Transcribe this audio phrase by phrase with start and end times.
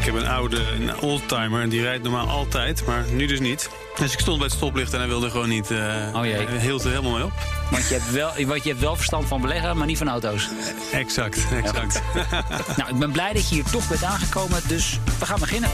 [0.00, 3.70] Ik heb een oude een oldtimer en die rijdt normaal altijd, maar nu dus niet.
[3.96, 5.70] Dus ik stond bij het stoplicht en hij wilde gewoon niet.
[5.70, 5.78] Uh,
[6.14, 6.46] oh jee.
[6.46, 7.32] Hij hield er helemaal mee op.
[7.70, 10.48] Want je, hebt wel, want je hebt wel verstand van beleggen, maar niet van auto's.
[10.92, 12.02] Exact, exact.
[12.76, 15.70] nou, ik ben blij dat je hier toch bent aangekomen, dus we gaan beginnen.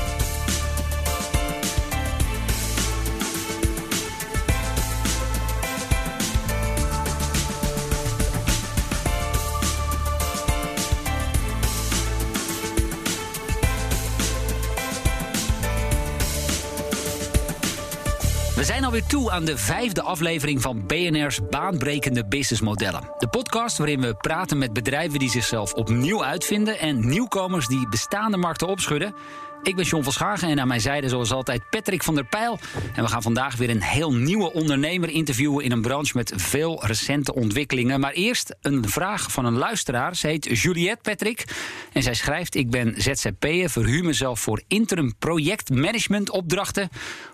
[18.97, 23.11] Alweer toe aan de vijfde aflevering van BNR's Baanbrekende Businessmodellen.
[23.19, 28.37] De podcast waarin we praten met bedrijven die zichzelf opnieuw uitvinden en nieuwkomers die bestaande
[28.37, 29.15] markten opschudden.
[29.63, 32.59] Ik ben John van Schagen en aan mijn zijde zoals altijd Patrick van der Pijl.
[32.95, 36.87] En we gaan vandaag weer een heel nieuwe ondernemer interviewen in een branche met veel
[36.87, 38.01] recente ontwikkelingen.
[38.01, 40.17] Maar eerst een vraag van een luisteraar.
[40.17, 41.45] Ze heet Juliette Patrick
[41.93, 46.89] en zij schrijft: Ik ben ZZP'er, verhuur mezelf voor interim projectmanagement opdrachten.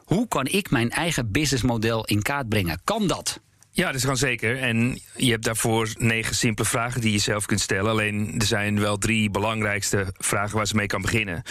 [0.05, 2.81] Hoe kan ik mijn eigen businessmodel in kaart brengen?
[2.85, 3.41] Kan dat?
[3.75, 4.59] Ja, dat is gewoon zeker.
[4.59, 7.91] En je hebt daarvoor negen simpele vragen die je zelf kunt stellen.
[7.91, 11.43] Alleen er zijn wel drie belangrijkste vragen waar ze mee kan beginnen.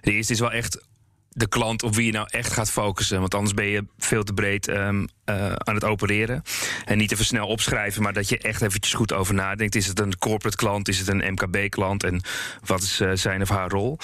[0.00, 0.86] De eerste is wel echt
[1.28, 3.20] de klant op wie je nou echt gaat focussen.
[3.20, 6.42] Want anders ben je veel te breed um, uh, aan het opereren.
[6.84, 9.74] En niet even snel opschrijven, maar dat je echt eventjes goed over nadenkt.
[9.74, 10.88] Is het een corporate klant?
[10.88, 12.04] Is het een MKB-klant?
[12.04, 12.20] En
[12.64, 13.98] wat is uh, zijn of haar rol?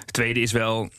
[0.00, 0.90] Het tweede is wel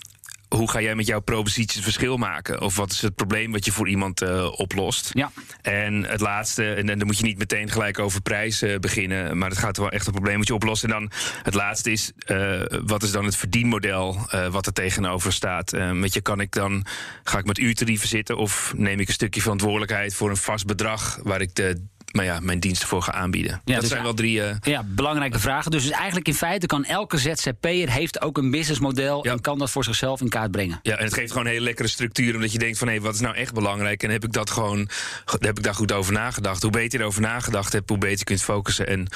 [0.50, 2.62] hoe ga jij met jouw propositie het verschil maken?
[2.62, 5.10] Of wat is het probleem wat je voor iemand uh, oplost?
[5.14, 5.32] Ja.
[5.62, 9.50] En het laatste, en dan moet je niet meteen gelijk over prijs uh, beginnen, maar
[9.50, 10.84] het gaat wel echt een probleem wat je oplost.
[10.84, 11.12] En dan
[11.44, 15.72] het laatste is, uh, wat is dan het verdienmodel wat er tegenover staat?
[15.94, 16.86] met je kan ik dan,
[17.24, 21.20] ga ik met uurtarieven zitten of neem ik een stukje verantwoordelijkheid voor een vast bedrag
[21.24, 23.52] waar ik de maar ja, mijn diensten voor gaan aanbieden.
[23.52, 24.40] Ja, dat dus zijn wel drie.
[24.40, 24.56] Uh...
[24.62, 25.72] Ja, belangrijke vragen.
[25.72, 29.32] Dus eigenlijk in feite kan elke ZZP'er heeft ook een businessmodel ja.
[29.32, 30.80] en kan dat voor zichzelf in kaart brengen.
[30.82, 32.36] Ja, en het geeft gewoon een hele lekkere structuur.
[32.36, 34.04] Omdat je denkt van hé, hey, wat is nou echt belangrijk?
[34.04, 34.90] En heb ik dat gewoon,
[35.26, 36.62] heb ik daar goed over nagedacht?
[36.62, 38.88] Hoe beter je erover nagedacht hebt, hoe beter je kunt focussen.
[38.88, 39.08] En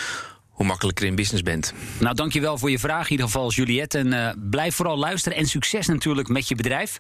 [0.54, 1.74] hoe makkelijker in business bent.
[2.00, 3.98] Nou, dankjewel voor je vraag in ieder geval, Juliette.
[3.98, 6.98] En uh, blijf vooral luisteren en succes natuurlijk met je bedrijf.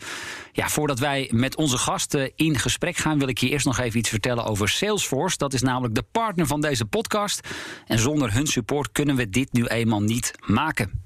[0.51, 3.19] Ja, voordat wij met onze gasten in gesprek gaan...
[3.19, 5.37] wil ik je eerst nog even iets vertellen over Salesforce.
[5.37, 7.47] Dat is namelijk de partner van deze podcast.
[7.87, 11.01] En zonder hun support kunnen we dit nu eenmaal niet maken.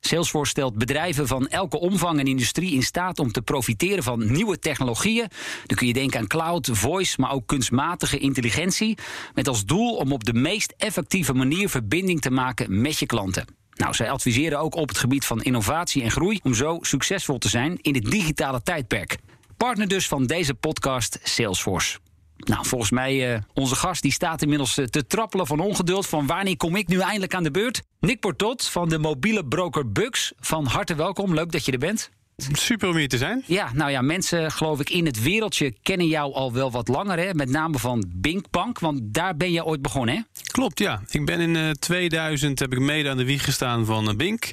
[0.00, 4.58] Salesforce stelt bedrijven van elke omvang en industrie in staat om te profiteren van nieuwe
[4.58, 5.28] technologieën.
[5.66, 8.98] Dan kun je denken aan cloud, voice, maar ook kunstmatige intelligentie.
[9.34, 13.44] Met als doel om op de meest effectieve manier verbinding te maken met je klanten.
[13.74, 17.48] Nou, zij adviseren ook op het gebied van innovatie en groei om zo succesvol te
[17.48, 19.16] zijn in het digitale tijdperk.
[19.56, 21.98] Partner dus van deze podcast Salesforce.
[22.44, 26.06] Nou, volgens mij, uh, onze gast die staat inmiddels uh, te trappelen van ongeduld.
[26.06, 27.82] Van wanneer kom ik nu eindelijk aan de beurt?
[28.00, 30.32] Nick Portot van de mobiele broker Bux.
[30.40, 32.10] Van harte welkom, leuk dat je er bent.
[32.52, 33.42] Super om hier te zijn.
[33.46, 37.18] Ja, nou ja, mensen geloof ik in het wereldje kennen jou al wel wat langer.
[37.18, 37.34] Hè?
[37.34, 40.20] Met name van Binkbank, want daar ben je ooit begonnen hè?
[40.52, 41.02] Klopt, ja.
[41.10, 44.52] Ik ben in uh, 2000 heb ik mede aan de wieg gestaan van Bink.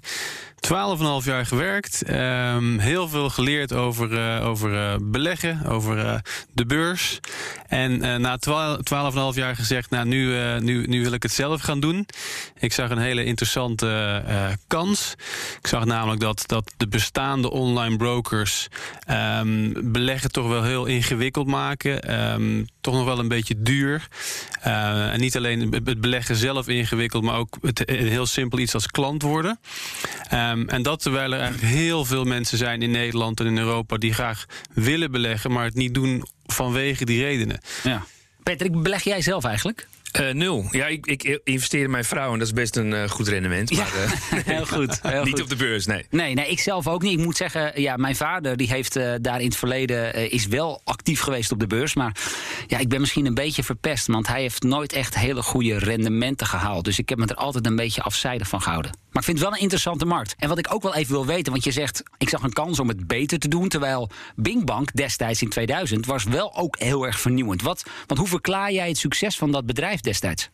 [0.59, 2.09] 12,5 jaar gewerkt.
[2.09, 6.16] Um, heel veel geleerd over, uh, over uh, beleggen, over uh,
[6.53, 7.19] de beurs.
[7.68, 8.40] En na
[9.31, 12.07] 12,5 jaar gezegd, nou, nu, nu, nu wil ik het zelf gaan doen.
[12.59, 14.23] Ik zag een hele interessante
[14.68, 15.13] kans.
[15.59, 18.68] Ik zag namelijk dat, dat de bestaande online brokers
[19.39, 22.22] um, beleggen toch wel heel ingewikkeld maken.
[22.34, 24.07] Um, toch nog wel een beetje duur.
[24.62, 29.22] en niet alleen het beleggen zelf ingewikkeld, maar ook het, heel simpel iets als klant
[29.22, 29.59] worden.
[30.52, 33.97] Um, en dat terwijl er eigenlijk heel veel mensen zijn in Nederland en in Europa
[33.97, 37.59] die graag willen beleggen, maar het niet doen vanwege die redenen.
[37.84, 38.06] Ja.
[38.44, 39.88] Patrick, beleg jij zelf eigenlijk?
[40.22, 40.68] Uh, nul.
[40.72, 43.72] Ja, ik, ik, investeer in mijn vrouw en dat is best een uh, goed rendement.
[43.72, 45.00] Maar, ja, uh, heel goed.
[45.03, 45.41] Heel niet goed.
[45.41, 46.06] op de beurs, nee.
[46.09, 47.19] Nee, nee, ik zelf ook niet.
[47.19, 51.19] Ik moet zeggen, ja, mijn vader die heeft daar in het verleden is wel actief
[51.19, 51.94] geweest op de beurs.
[51.94, 52.18] Maar
[52.68, 56.47] ja, ik ben misschien een beetje verpest, want hij heeft nooit echt hele goede rendementen
[56.47, 56.86] gehaald.
[56.86, 58.91] Dus ik heb me er altijd een beetje afzijdig van gehouden.
[59.17, 60.35] Maar ik vind het wel een interessante markt.
[60.38, 62.80] En wat ik ook wel even wil weten, want je zegt, ik zag een kans
[62.80, 63.68] om het beter te doen.
[63.68, 67.62] Terwijl Bingbank destijds in 2000 was wel ook heel erg vernieuwend.
[67.62, 70.50] Wat, want hoe verklaar jij het succes van dat bedrijf destijds?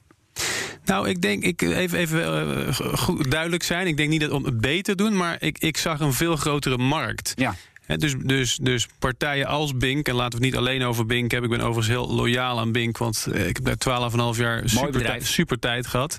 [0.86, 3.88] Nou, ik denk, ik even, even uh, goed, duidelijk zijn.
[3.88, 6.78] Ik denk niet dat om het beter doen, maar ik, ik zag een veel grotere
[6.78, 7.32] markt.
[7.36, 7.56] Ja.
[7.86, 11.32] He, dus, dus, dus partijen als Bink, en laten we het niet alleen over Bink
[11.32, 11.52] hebben.
[11.52, 15.18] Ik ben overigens heel loyaal aan Bink, want uh, ik heb daar 12,5 jaar super,
[15.26, 16.18] super, tijd gehad.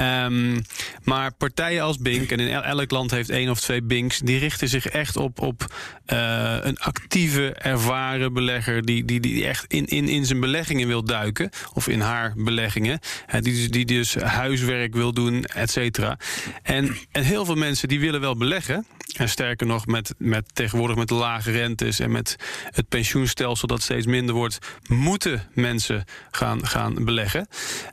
[0.00, 0.62] Um,
[1.02, 4.68] maar partijen als Bink, en in elk land heeft één of twee Binks, die richten
[4.68, 5.74] zich echt op, op
[6.12, 8.84] uh, een actieve, ervaren belegger.
[8.84, 12.98] Die, die, die echt in, in, in zijn beleggingen wil duiken, of in haar beleggingen.
[13.26, 16.18] He, die, die dus huiswerk wil doen, et cetera.
[16.62, 18.86] En, en heel veel mensen die willen wel beleggen.
[19.16, 22.36] En sterker nog, met, met tegenwoordig met de lage rentes en met
[22.70, 24.58] het pensioenstelsel dat steeds minder wordt,
[24.88, 27.48] moeten mensen gaan, gaan beleggen.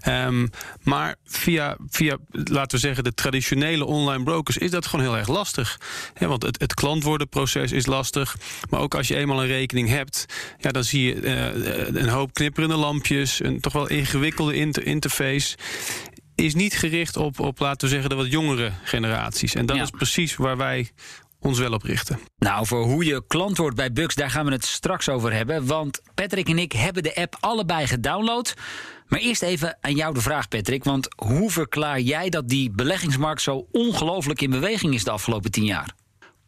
[0.07, 0.49] Um,
[0.83, 5.27] maar via, via, laten we zeggen, de traditionele online brokers is dat gewoon heel erg
[5.27, 5.79] lastig.
[6.19, 8.37] want het, het klantwordenproces is lastig.
[8.69, 10.25] Maar ook als je eenmaal een rekening hebt,
[10.57, 15.55] ja, dan zie je uh, een hoop knipperende lampjes, een toch wel ingewikkelde inter interface
[16.35, 19.53] is niet gericht op, op, laten we zeggen, de wat jongere generaties.
[19.53, 20.91] En dat is precies waar wij
[21.39, 22.19] ons wel op richten.
[22.37, 25.65] Nou, voor hoe je klant wordt bij Bux, daar gaan we het straks over hebben.
[25.65, 28.53] Want Patrick en ik hebben de app allebei gedownload.
[29.07, 30.83] Maar eerst even aan jou de vraag, Patrick.
[30.83, 35.65] Want hoe verklaar jij dat die beleggingsmarkt zo ongelooflijk in beweging is de afgelopen tien
[35.65, 35.95] jaar?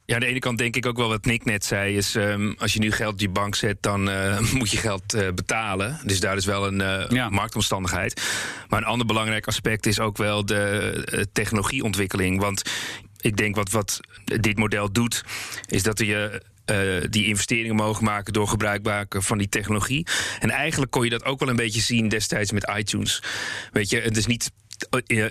[0.05, 1.97] Ja, aan de ene kant denk ik ook wel wat Nick net zei.
[1.97, 5.15] Is um, als je nu geld op je bank zet, dan uh, moet je geld
[5.15, 5.99] uh, betalen.
[6.03, 7.29] Dus daar is wel een uh, ja.
[7.29, 8.21] marktomstandigheid.
[8.67, 12.39] Maar een ander belangrijk aspect is ook wel de technologieontwikkeling.
[12.41, 12.61] Want
[13.21, 15.23] ik denk wat, wat dit model doet,
[15.65, 20.07] is dat je uh, die investeringen mogen maken door gebruik maken van die technologie.
[20.39, 23.23] En eigenlijk kon je dat ook wel een beetje zien destijds met iTunes.
[23.71, 24.51] Weet je, het is niet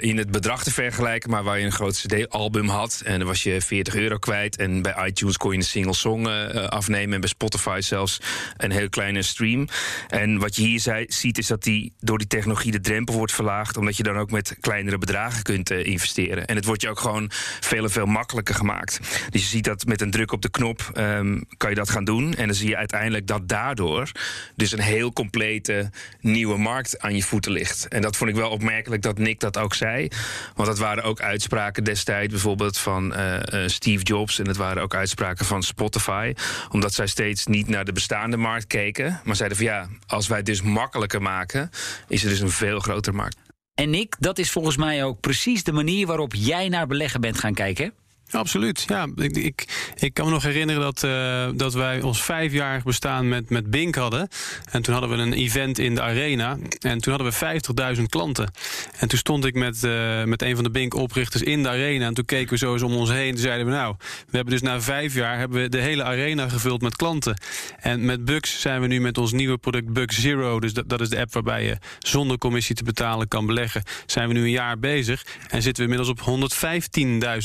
[0.00, 3.02] in het bedrag te vergelijken, maar waar je een groot CD-album had.
[3.04, 4.56] En dan was je 40 euro kwijt.
[4.56, 7.14] En bij iTunes kon je een single song uh, afnemen.
[7.14, 8.20] En bij Spotify zelfs
[8.56, 9.68] een heel kleine stream.
[10.08, 13.76] En wat je hier ziet, is dat die, door die technologie de drempel wordt verlaagd.
[13.76, 16.46] Omdat je dan ook met kleinere bedragen kunt uh, investeren.
[16.46, 17.30] En het wordt je ook gewoon
[17.60, 18.98] veel en veel makkelijker gemaakt.
[19.30, 22.04] Dus je ziet dat met een druk op de knop um, kan je dat gaan
[22.04, 22.34] doen.
[22.34, 24.10] En dan zie je uiteindelijk dat daardoor
[24.56, 25.90] dus een heel complete
[26.20, 27.88] nieuwe markt aan je voeten ligt.
[27.88, 30.08] En dat vond ik wel opmerkelijk dat Nick dat ook zei.
[30.54, 34.38] Want dat waren ook uitspraken destijds bijvoorbeeld van uh, uh, Steve Jobs.
[34.38, 36.34] En het waren ook uitspraken van Spotify.
[36.70, 39.20] Omdat zij steeds niet naar de bestaande markt keken.
[39.24, 41.70] Maar zeiden van ja, als wij het dus makkelijker maken,
[42.08, 43.36] is er dus een veel grotere markt.
[43.74, 47.38] En Nick, dat is volgens mij ook precies de manier waarop jij naar beleggen bent
[47.38, 47.92] gaan kijken.
[48.30, 49.06] Absoluut, ja.
[49.16, 53.50] Ik, ik, ik kan me nog herinneren dat, uh, dat wij ons vijfjarig bestaan met,
[53.50, 54.28] met Bink hadden.
[54.70, 56.58] En toen hadden we een event in de arena.
[56.80, 58.50] En toen hadden we 50.000 klanten.
[58.98, 62.06] En toen stond ik met, uh, met een van de Bink-oprichters in de arena.
[62.06, 63.32] En toen keken we zo eens om ons heen.
[63.32, 66.48] En zeiden we, nou, we hebben dus na vijf jaar hebben we de hele arena
[66.48, 67.40] gevuld met klanten.
[67.80, 70.60] En met Bux zijn we nu met ons nieuwe product Bux Zero.
[70.60, 73.82] Dus dat, dat is de app waarbij je zonder commissie te betalen kan beleggen.
[74.06, 75.26] Zijn we nu een jaar bezig.
[75.48, 76.50] En zitten we inmiddels op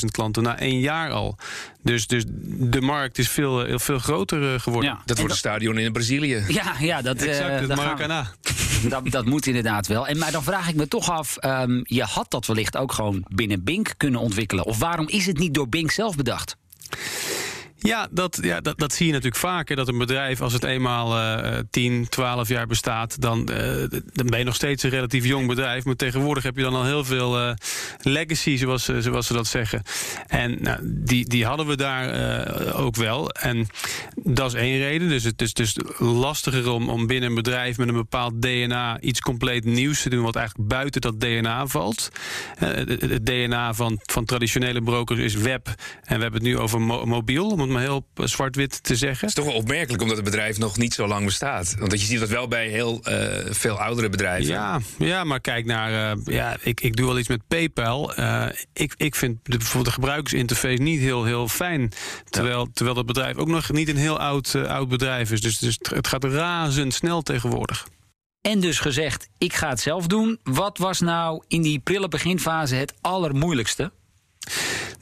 [0.04, 1.36] 115.000 klanten na één jaar al.
[1.82, 4.90] Dus, dus de markt is veel, heel veel groter eh, geworden.
[4.90, 6.44] Ja, dat wordt een stadion in Brazilië.
[6.48, 8.26] Ja, ja dat, exact, uh, Maracana.
[8.88, 10.06] Dat, dat moet inderdaad wel.
[10.06, 13.24] En, maar dan vraag ik me toch af, um, je had dat wellicht ook gewoon
[13.28, 14.64] binnen Bink kunnen ontwikkelen.
[14.64, 16.56] Of waarom is het niet door Bink zelf bedacht?
[17.76, 19.76] Ja, dat, ja dat, dat zie je natuurlijk vaker.
[19.76, 23.56] Dat een bedrijf, als het eenmaal uh, 10, 12 jaar bestaat, dan, uh,
[24.12, 25.84] dan ben je nog steeds een relatief jong bedrijf.
[25.84, 27.54] Maar tegenwoordig heb je dan al heel veel uh,
[28.02, 29.82] legacy, zoals, zoals ze dat zeggen.
[30.26, 32.14] En nou, die, die hadden we daar
[32.68, 33.30] uh, ook wel.
[33.30, 33.66] En
[34.14, 35.08] dat is één reden.
[35.08, 39.20] Dus het is dus lastiger om, om binnen een bedrijf met een bepaald DNA iets
[39.20, 42.08] compleet nieuws te doen, wat eigenlijk buiten dat DNA valt.
[42.54, 45.66] Het, DNA van, van traditionele brokers is web.
[46.02, 47.56] En we hebben het nu over mo mobiel.
[47.64, 49.18] Om maar heel zwart-wit te zeggen.
[49.18, 51.74] Het is toch wel opmerkelijk omdat het bedrijf nog niet zo lang bestaat.
[51.78, 54.52] Want je ziet dat wel bij heel uh, veel oudere bedrijven.
[54.52, 56.16] Ja, ja maar kijk naar.
[56.16, 58.18] Uh, ja, ik, ik doe wel iets met PayPal.
[58.18, 61.92] Uh, ik, ik vind de, bijvoorbeeld de gebruikersinterface niet heel, heel fijn.
[62.30, 62.70] Terwijl, ja.
[62.72, 65.40] terwijl dat bedrijf ook nog niet een heel oud, oud bedrijf is.
[65.40, 67.86] Dus, dus het gaat razendsnel tegenwoordig.
[68.40, 70.38] En dus gezegd, ik ga het zelf doen.
[70.42, 73.92] Wat was nou in die prille beginfase het allermoeilijkste?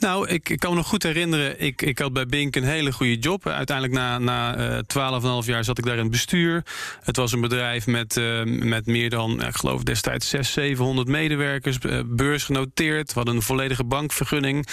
[0.02, 1.60] Nou, ik, ik, kan me nog goed herinneren.
[1.60, 3.46] Ik, ik had bij Bink een hele goede job.
[3.46, 6.62] Uiteindelijk na, na uh, 12,5 jaar zat ik daar in het bestuur.
[7.02, 11.78] Het was een bedrijf met, uh, met meer dan, ik geloof destijds 600, 700 medewerkers.
[11.86, 13.08] Uh, beursgenoteerd.
[13.08, 14.66] We hadden een volledige bankvergunning.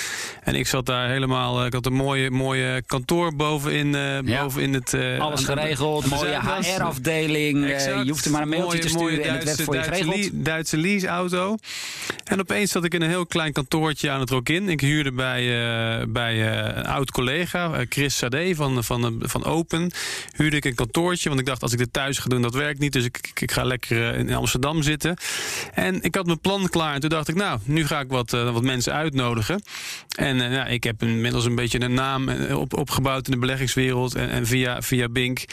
[0.43, 1.65] En ik zat daar helemaal.
[1.65, 3.91] Ik had een mooie, mooie kantoor bovenin,
[4.25, 4.43] ja.
[4.43, 4.97] bovenin het.
[5.19, 6.03] Alles geregeld.
[6.03, 7.67] Aan mooie HR-afdeling.
[7.67, 10.03] je hoeft er maar een mailtje mooie, te sturen Duitse, en het voor Duitse, je
[10.03, 10.45] geregeld.
[10.45, 11.57] Duitse leaseauto.
[12.23, 14.69] En opeens zat ik in een heel klein kantoortje aan het Rokin.
[14.69, 19.45] Ik huurde bij, uh, bij uh, een oud collega, uh, Chris Sade van, van, van
[19.45, 19.91] Open.
[20.35, 22.79] Huurde ik een kantoortje, want ik dacht als ik dit thuis ga doen, dat werkt
[22.79, 22.93] niet.
[22.93, 25.17] Dus ik, ik, ik ga lekker in Amsterdam zitten.
[25.73, 26.93] En ik had mijn plan klaar.
[26.93, 29.61] En toen dacht ik, nou, nu ga ik wat, wat mensen uitnodigen.
[30.15, 34.29] En nou, ik heb inmiddels een beetje een naam op, opgebouwd in de beleggingswereld en,
[34.29, 35.45] en via, via Bink.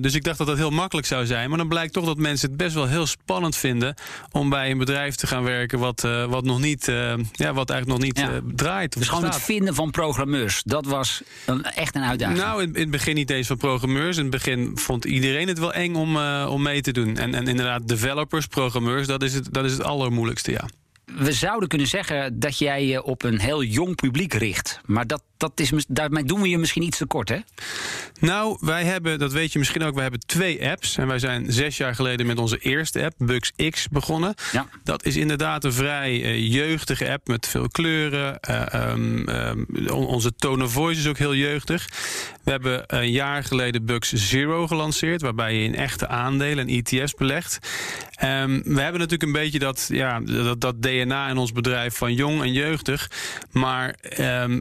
[0.00, 1.48] dus ik dacht dat dat heel makkelijk zou zijn.
[1.48, 3.94] Maar dan blijkt toch dat mensen het best wel heel spannend vinden
[4.30, 6.84] om bij een bedrijf te gaan werken wat, wat nog niet,
[7.32, 8.40] ja, wat eigenlijk nog niet ja.
[8.54, 8.75] draait.
[8.84, 10.62] Dus gewoon het vinden van programmeurs.
[10.64, 12.38] Dat was een, echt een uitdaging.
[12.38, 14.16] Nou, in, in, het begin niet eens van programmeurs.
[14.16, 17.16] In het begin vond iedereen het wel eng om, uh, om mee te doen.
[17.16, 20.68] En, en inderdaad, developers, programmeurs, dat is het, dat is het allermoeilijkste, ja.
[21.14, 24.80] We zouden kunnen zeggen dat jij je op een heel jong publiek richt.
[24.84, 27.38] Maar dat dat is, daarmee doen we je misschien iets te kort, hè?
[28.20, 30.96] Nou, wij hebben, dat weet je misschien ook, wij hebben twee apps.
[30.96, 34.34] En wij zijn zes jaar geleden met onze eerste app, Bugs X, begonnen.
[34.52, 34.66] Ja.
[34.84, 38.38] Dat is inderdaad een vrij uh, jeugdige app met veel kleuren.
[38.50, 41.88] Uh, um, um, onze tone of voice is ook heel jeugdig.
[42.44, 47.14] We hebben een jaar geleden Bugs Zero gelanceerd, waarbij je in echte aandelen en ETF's
[47.14, 47.58] belegt.
[48.22, 52.14] Um, we hebben natuurlijk een beetje dat, ja, dat, dat DNA in ons bedrijf van
[52.14, 53.10] jong en jeugdig.
[53.52, 53.94] Maar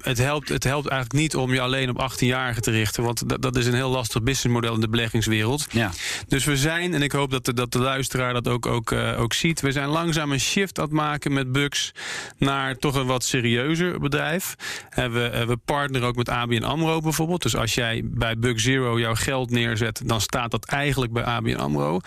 [0.02, 3.04] het, helpt, het helpt eigenlijk niet om je alleen op 18-jarigen te richten.
[3.04, 5.68] Want dat, dat is een heel lastig businessmodel in de beleggingswereld.
[5.72, 5.92] Ja.
[6.28, 9.20] Dus we zijn, en ik hoop dat de, dat de luisteraar dat ook, ook, uh,
[9.20, 9.62] ook ziet.
[9.62, 11.92] We zijn langzaam een shift aan het maken met Bugs
[12.38, 14.56] naar toch een wat serieuzer bedrijf.
[14.90, 17.42] En we, we partneren ook met ABN AMRO bijvoorbeeld.
[17.42, 21.56] Dus als jij bij Bug Zero jouw geld neerzet, dan staat dat eigenlijk bij ABN
[21.56, 22.00] AMRO.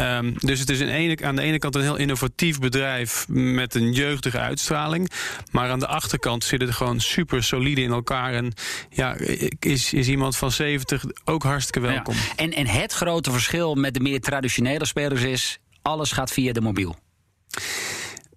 [0.00, 3.74] Um, dus het is een ene, aan de ene kant een heel innovatief bedrijf met
[3.74, 5.10] een jeugdige uitstraling.
[5.50, 8.32] Maar aan de achterkant zit het gewoon super solide in elkaar.
[8.32, 8.52] En
[8.90, 9.16] ja,
[9.60, 12.14] is, is iemand van 70 ook hartstikke welkom.
[12.14, 12.20] Ja.
[12.36, 15.58] En, en het grote verschil met de meer traditionele spelers is...
[15.82, 16.96] alles gaat via de mobiel.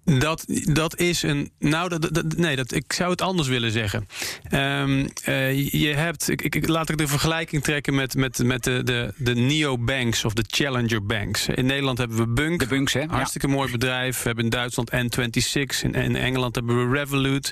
[0.04, 1.50] Dat, dat is een.
[1.58, 4.08] Nou, dat, dat, nee, dat, ik zou het anders willen zeggen.
[4.52, 6.28] Um, uh, je hebt.
[6.28, 10.32] Ik, ik, laat ik de vergelijking trekken met, met, met de, de, de Neo-banks of
[10.32, 11.48] de Challenger banks.
[11.48, 12.60] In Nederland hebben we Bunk.
[12.60, 13.04] De Bunks, hè?
[13.06, 14.16] Hartstikke mooi bedrijf.
[14.16, 15.82] We hebben in Duitsland N26.
[15.82, 17.50] In, in Engeland hebben we Revolut.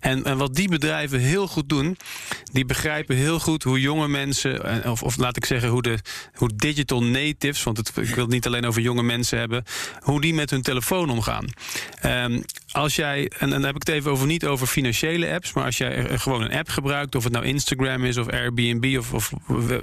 [0.00, 1.96] En, en, wat die bedrijven heel goed doen,
[2.52, 5.98] die begrijpen heel goed hoe jonge mensen, of, of laat ik zeggen, hoe, de,
[6.34, 9.64] hoe digital natives, want het, ik wil het niet alleen over jonge mensen hebben,
[10.00, 11.44] hoe die met hun telefoon omgaan.
[12.04, 15.64] Um, als jij, en dan heb ik het even over niet over financiële apps, maar
[15.64, 19.32] als jij gewoon een app gebruikt, of het nou Instagram is of Airbnb of, of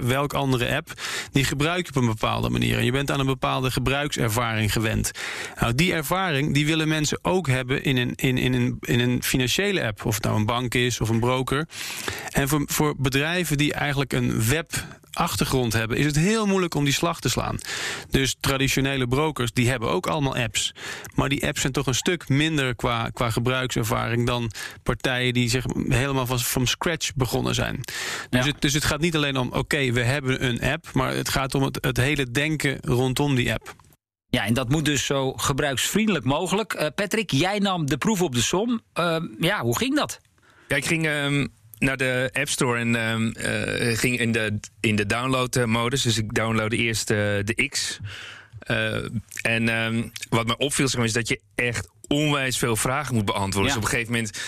[0.00, 0.92] welk andere app,
[1.32, 2.78] die gebruik je op een bepaalde manier.
[2.78, 5.10] En je bent aan een bepaalde gebruikservaring gewend.
[5.60, 9.22] Nou, die ervaring die willen mensen ook hebben in een, in, in, een, in een
[9.22, 10.04] financiële app.
[10.04, 11.68] Of het nou een bank is of een broker.
[12.30, 14.72] En voor, voor bedrijven die eigenlijk een web
[15.18, 17.58] achtergrond hebben, is het heel moeilijk om die slag te slaan.
[18.10, 20.74] Dus traditionele brokers, die hebben ook allemaal apps.
[21.14, 24.50] Maar die apps zijn toch een stuk minder qua, qua gebruikservaring dan
[24.82, 27.80] partijen die zich helemaal van from scratch begonnen zijn.
[28.30, 28.50] Dus, ja.
[28.50, 31.28] het, dus het gaat niet alleen om, oké, okay, we hebben een app, maar het
[31.28, 33.74] gaat om het, het hele denken rondom die app.
[34.30, 36.74] Ja, en dat moet dus zo gebruiksvriendelijk mogelijk.
[36.74, 38.80] Uh, Patrick, jij nam de proef op de som.
[38.98, 40.20] Uh, ja, hoe ging dat?
[40.68, 44.96] Ja, ik ging um, naar de App Store en um, uh, ging in de, in
[44.96, 46.02] de download-modus.
[46.02, 47.98] Dus ik downloadde eerst de X.
[49.42, 53.24] en um, wat me opviel zeg maar, is dat je echt onwijs veel vragen moet
[53.24, 53.72] beantwoorden.
[53.72, 53.76] Ja.
[53.76, 54.38] Dus op een gegeven moment,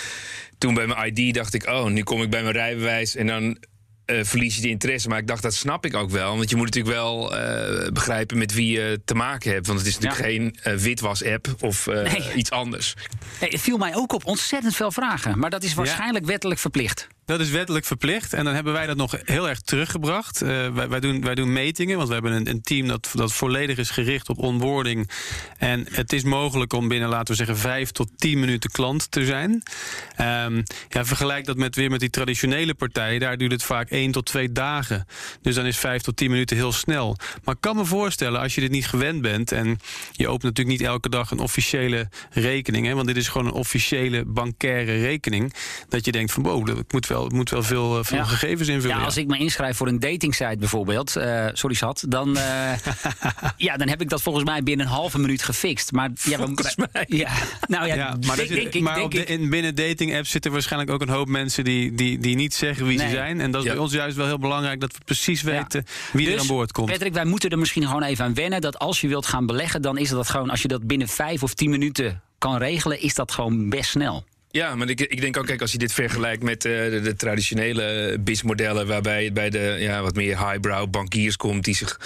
[0.59, 3.17] toen bij mijn ID, dacht ik: oh, nu kom ik bij mijn rijbewijs.
[3.17, 3.59] En dan
[4.07, 5.09] uh, verlies je de interesse.
[5.09, 6.37] Maar ik dacht, dat snap ik ook wel.
[6.37, 9.67] Want je moet natuurlijk wel uh, begrijpen met wie je te maken hebt.
[9.67, 10.27] Want het is natuurlijk ja.
[10.27, 12.33] geen uh, witwas-app of nee.
[12.35, 12.95] iets anders.
[13.39, 15.39] Hey, het viel mij ook op ontzettend veel vragen.
[15.39, 16.31] Maar dat is waarschijnlijk ja.
[16.31, 17.09] wettelijk verplicht.
[17.31, 18.33] Dat is wettelijk verplicht.
[18.33, 20.43] En dan hebben wij dat nog heel erg teruggebracht.
[20.43, 23.33] Uh, wij, wij, doen, wij doen metingen, want we hebben een, een, team dat, dat
[23.33, 25.11] volledig is gericht op onboarding.
[25.59, 29.25] En het is mogelijk om binnen, laten we zeggen, vijf tot tien minuten klant te
[29.25, 29.51] zijn.
[29.51, 33.21] Um, ja, vergelijk dat met weer met die traditionele partijen.
[33.21, 35.07] Daar duurt het vaak één tot twee dagen.
[35.43, 37.17] Dus dan is vijf tot tien minuten heel snel.
[37.45, 39.53] Maar ik kan me voorstellen, als je dit niet gewend bent.
[39.53, 39.79] en
[40.13, 42.87] je opent natuurlijk niet elke dag een officiële rekening.
[42.87, 45.55] Hè, want dit is gewoon een officiële bankaire rekening.
[45.89, 48.25] Dat je denkt van wow, ik moet wel het moet wel veel, veel ja.
[48.25, 48.97] gegevens invullen.
[48.97, 52.73] Ja, als ik me inschrijf voor een datingsite bijvoorbeeld, uh, sorry Sat, dan, uh,
[53.57, 55.93] ja, dan heb ik dat volgens mij binnen een halve minuut gefixt.
[55.93, 57.05] Maar ja, volgens we, mij.
[57.09, 57.31] Ja,
[57.67, 60.31] nou ja, ja maar, denk, zit, denk ik, maar denk de, in, binnen dating apps
[60.31, 63.09] zitten waarschijnlijk ook een hoop mensen die, die, die niet zeggen wie nee.
[63.09, 63.41] ze zijn.
[63.41, 66.35] En dat is bij ons juist wel heel belangrijk dat we precies weten wie dus,
[66.35, 66.91] er aan boord komt.
[66.91, 69.83] Patrick, wij moeten er misschien gewoon even aan wennen dat als je wilt gaan beleggen,
[69.83, 73.15] dan is dat gewoon, als je dat binnen vijf of tien minuten kan regelen, is
[73.15, 74.25] dat gewoon best snel.
[74.53, 78.17] Ja, maar ik, ik denk ook, kijk, als je dit vergelijkt met uh, de, traditionele
[78.21, 82.01] BIS-modellen, waarbij het bij de ja, wat meer highbrow bankiers komt die zich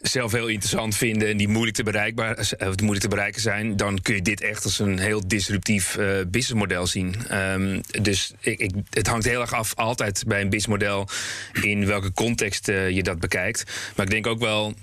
[0.00, 4.02] zelf heel interessant vinden en die moeilijk te, bereikbaar, uh, moeilijk te bereiken zijn, dan
[4.02, 7.14] kun je dit echt als een heel disruptief uh, businessmodel zien.
[7.32, 11.08] Um, dus ik, ik, het hangt heel erg af altijd bij een businessmodel
[11.62, 13.64] in welke context je dat bekijkt.
[13.96, 14.74] Maar ik denk ook wel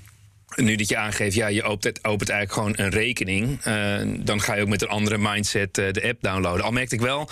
[0.55, 3.65] nu dat je aangeeft, ja, je opent, opent eigenlijk gewoon een rekening.
[3.65, 6.65] Uh, dan ga je ook met een andere mindset uh, de app downloaden.
[6.65, 7.29] Al merkte ik wel,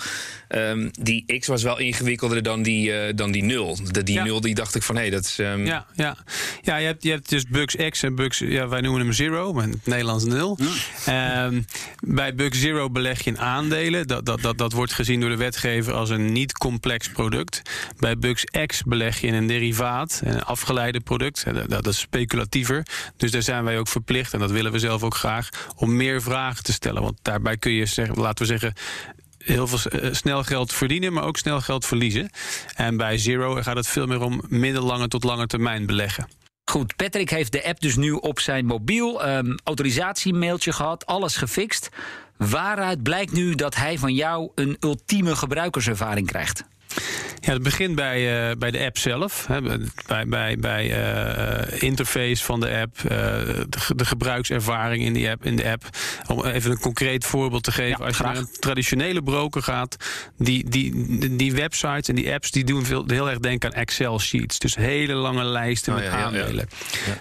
[0.48, 3.78] um, die X was wel ingewikkelder dan die, uh, dan die 0.
[3.90, 4.24] De, die ja.
[4.24, 5.38] 0 die dacht ik van, hé, hey, dat is...
[5.38, 5.66] Um...
[5.66, 6.16] Ja, ja.
[6.62, 9.52] ja je, hebt, je hebt dus Bugs X en Bugs, ja, wij noemen hem Zero,
[9.52, 10.58] maar in het Nederlands 0.
[11.06, 11.44] Ja.
[11.44, 11.64] Um,
[12.00, 14.06] bij Bugs Zero beleg je in aandelen.
[14.06, 17.62] Dat, dat, dat, dat wordt gezien door de wetgever als een niet complex product.
[17.98, 21.44] Bij Bugs X beleg je in een derivaat, een afgeleide product.
[21.54, 22.84] Dat, dat is speculatiever.
[23.16, 26.22] Dus daar zijn wij ook verplicht, en dat willen we zelf ook graag, om meer
[26.22, 27.02] vragen te stellen.
[27.02, 28.72] Want daarbij kun je, laten we zeggen,
[29.38, 32.30] heel veel snel geld verdienen, maar ook snel geld verliezen.
[32.74, 36.28] En bij Zero gaat het veel meer om middellange tot lange termijn beleggen.
[36.70, 39.28] Goed, Patrick heeft de app dus nu op zijn mobiel.
[39.28, 41.88] Um, autorisatiemailtje gehad, alles gefixt.
[42.36, 46.64] Waaruit blijkt nu dat hij van jou een ultieme gebruikerservaring krijgt?
[47.40, 49.46] Ja, het begint bij, uh, bij de app zelf.
[49.46, 49.60] Hè,
[50.06, 50.84] bij bij, bij
[51.70, 52.96] uh, interface van de app.
[53.04, 55.84] Uh, de, de, gebruikservaring in, die app, in de app.
[56.26, 57.98] Om even een concreet voorbeeld te geven.
[57.98, 58.32] Ja, Als graag.
[58.32, 59.96] je naar een traditionele broker gaat.
[60.38, 64.20] Die, die, die websites en die apps die doen veel, heel erg denken aan Excel
[64.20, 64.58] sheets.
[64.58, 66.26] Dus hele lange lijsten Oh, met ja, ja, ja.
[66.26, 66.68] aandelen.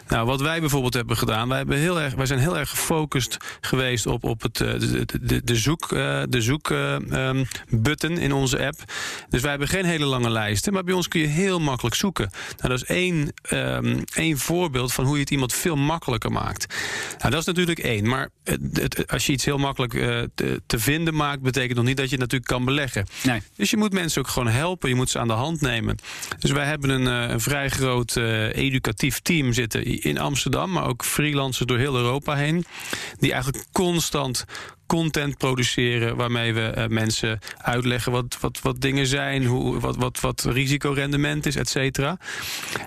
[0.08, 1.48] Nou, wat wij bijvoorbeeld hebben gedaan.
[1.48, 5.06] Wij, hebben heel erg, wij zijn heel erg gefocust geweest op, op het, eh, de,
[5.22, 8.84] de, de zoek, eh, de zoek eh, ehm, button in onze app.
[9.30, 12.30] Dus wij hebben geen hele lange lijsten, maar bij ons kun je heel makkelijk zoeken.
[12.58, 16.74] Nou, dat is één, ehm, één voorbeeld van hoe je het iemand veel makkelijker maakt.
[17.18, 18.08] Nou, dat is natuurlijk één.
[18.08, 21.86] Maar het, het- als je iets heel makkelijk eh, te, te vinden maakt, betekent nog
[21.86, 23.06] niet dat je het natuurlijk kan beleggen.
[23.24, 23.42] Nee.
[23.56, 24.90] Dus je moet mensen ook gewoon helpen.
[24.90, 25.98] Je moet ze aan de hand nemen.
[26.40, 30.88] Dus wij hebben een, eh, een vrij groot eh, educatief team zitten in Amsterdam, maar
[30.88, 32.66] ook freelancers door heel Europa heen.
[33.20, 34.46] Die eigenlijk constant
[34.88, 40.20] content produceren waarmee we eh, mensen uitleggen wat, wat, wat dingen zijn, hoe, wat, wat,
[40.20, 42.18] wat risicorendement is, et cetera.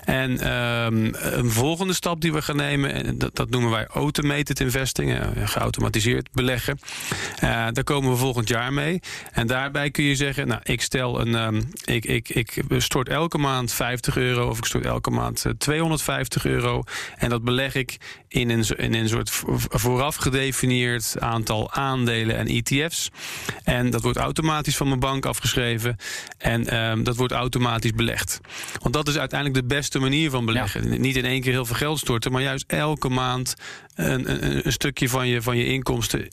[0.03, 4.59] En ehm, een volgende stap die we gaan nemen, en dat, dat noemen wij automated
[4.59, 6.79] investing, eh, geautomatiseerd beleggen.
[7.39, 8.99] Eh, daar komen we volgend jaar mee.
[9.31, 13.37] En daarbij kun je zeggen, nou, ik stel een, ehm, ik, ik, ik stort elke
[13.37, 16.83] maand 50 euro of ik stort elke maand eh, 250 euro.
[17.17, 22.47] En dat beleg ik in een, in een soort vo- vooraf gedefinieerd aantal aandelen en
[22.47, 23.09] ETF's.
[23.63, 25.95] En dat wordt automatisch van mijn bank afgeschreven.
[26.37, 28.39] En ehm, dat wordt automatisch belegd.
[28.81, 31.01] Want dat is uiteindelijk de beste manier van beleggen.
[31.01, 33.55] Niet in één keer heel veel geld storten, maar juist elke maand
[33.95, 36.27] een, een, een stukje van je, van je inkomsten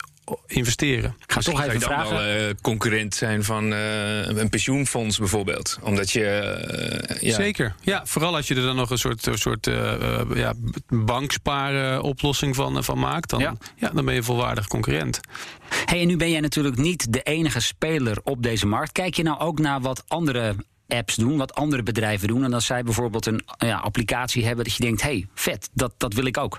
[0.47, 1.17] investeren.
[1.27, 2.15] Ik ga toch Zou even dan vragen.
[2.17, 5.79] wel eh, concurrent zijn van eh, een pensioenfonds bijvoorbeeld?
[5.83, 6.25] Omdat je...
[6.25, 7.75] eh, ja, Zeker.
[7.81, 9.67] Ja, vooral als je er dan nog een soort, een soort
[10.35, 10.55] ja,
[10.89, 13.31] banksparen oplossing van, van maakt.
[13.31, 13.57] Dan, Ja.
[13.77, 13.91] ja.
[13.91, 15.21] dan ben je een volwaardig concurrent.
[15.85, 18.93] Hey, en nu ben jij natuurlijk niet de enige speler op deze markt.
[18.93, 20.55] Kijk je nou ook naar wat andere
[20.89, 22.45] apps doen, wat andere bedrijven doen?
[22.45, 26.13] En als zij bijvoorbeeld een ja, applicatie hebben dat je denkt, hey, vet, dat, dat
[26.15, 26.59] wil ik ook.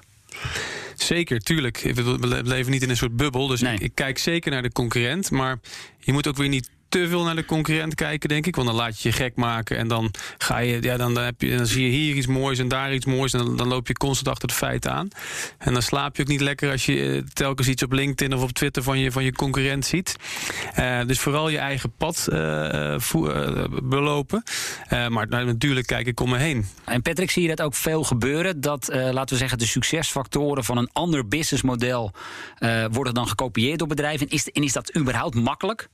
[0.96, 1.78] Zeker, tuurlijk.
[1.94, 3.48] We leven niet in een soort bubbel.
[3.48, 3.74] Dus Nee.
[3.74, 5.32] ik, ik kijk zeker naar de concurrent.
[5.32, 5.60] Maar
[6.00, 6.70] je moet ook weer niet
[7.02, 8.56] te veel naar de concurrent kijken, denk ik.
[8.56, 9.78] Want dan laat je je gek maken.
[9.78, 12.60] En dan, ga je, ja, dan, dan, heb je, dan zie je hier iets moois
[12.60, 13.34] en daar iets moois.
[13.34, 15.08] En dan, loop je constant achter het feit aan.
[15.58, 18.44] En dan slaap je ook niet lekker als je eh, telkens iets op LinkedIn of
[18.44, 20.16] op Twitter van je, van je concurrent ziet.
[20.74, 22.96] Eh, dus vooral je eigen pad eh,
[23.84, 24.44] belopen.
[24.90, 26.66] Maar nou, natuurlijk kijk ik om me heen.
[26.86, 28.62] En Patrick, zie je dat ook veel gebeuren?
[28.62, 32.12] Dat, laten we zeggen, de succesfactoren van een ander businessmodel
[32.92, 34.28] worden dan gekopieerd door bedrijven.
[34.28, 35.90] Is, en is dat überhaupt makkelijk?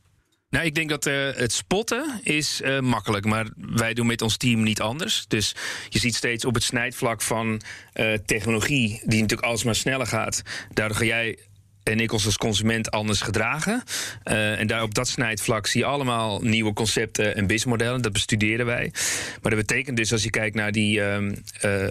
[0.53, 4.37] Nou, ik denk dat eh, het spotten is eh, makkelijk, maar wij doen met ons
[4.37, 5.25] team niet anders.
[5.27, 5.55] Dus
[5.89, 7.61] je ziet steeds op het snijvlak van
[7.93, 10.41] eh, technologie, die natuurlijk alsmaar sneller gaat.
[10.73, 11.37] Daardoor ga jij
[11.83, 13.83] en ik als consument anders gedragen.
[14.23, 18.01] Eh, en daar op dat snijvlak zie je allemaal nieuwe concepten en businessmodellen.
[18.01, 18.91] Dat bestuderen wij.
[19.41, 21.85] Maar dat betekent dus als je kijkt naar die, ehm, eh,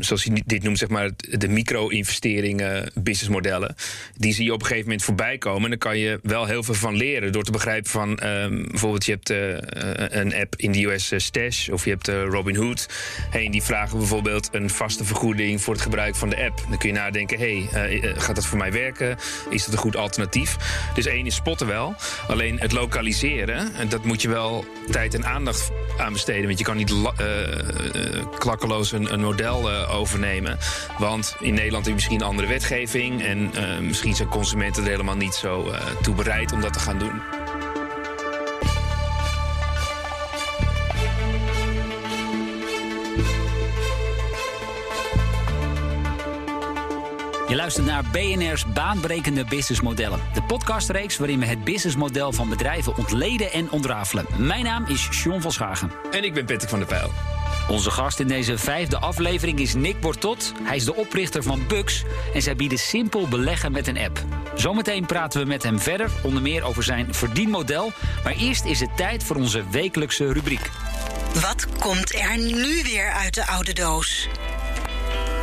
[0.00, 3.74] zoals je dit noemt, zeg maar, de micro-investeringen, businessmodellen.
[4.16, 5.62] Die zie je op een gegeven moment voorbij komen.
[5.62, 7.32] En dan kan je wel heel veel van leren.
[7.32, 11.68] Door te begrijpen van ehm, bijvoorbeeld, je hebt eh, een app in de US Stash
[11.68, 12.88] of je hebt Robinhood.
[13.30, 16.64] Hey, die vragen bijvoorbeeld een vaste vergoeding voor het gebruik van de app.
[16.68, 17.68] Dan kun je nadenken: hey,
[18.16, 19.18] gaat dat voor mij werken?
[19.50, 20.56] Is dat een goed alternatief?
[20.94, 21.94] Dus één is spotten wel.
[22.28, 26.46] Alleen het lokaliseren, en dat moet je wel tijd en aandacht aan besteden.
[26.46, 30.58] Want je kan niet eh, eh, klakkeloos een, een model eh, overnemen.
[30.98, 33.22] Want in Nederland heb je misschien andere wetgeving.
[33.22, 33.50] En
[33.86, 35.72] misschien zijn consumenten er helemaal niet zo
[36.02, 37.20] toe bereid om dat te gaan doen.
[47.58, 50.20] Luistert naar BNR's baanbrekende businessmodellen.
[50.34, 54.26] De podcastreeks waarin we het businessmodel van bedrijven ontleden en ontrafelen.
[54.36, 55.90] Mijn naam is Sean van Schagen.
[56.10, 57.10] En ik ben Patrick van der Pijl.
[57.68, 60.52] Onze gast in deze vijfde aflevering is Nick Bortot.
[60.62, 64.24] Hij is de oprichter van Bux en zij bieden simpel beleggen met een app.
[64.54, 67.92] Zometeen praten we met hem verder, onder meer over zijn verdienmodel.
[68.24, 70.70] Maar eerst is het tijd voor onze wekelijkse rubriek.
[71.34, 74.28] Wat komt er nu weer uit de oude doos?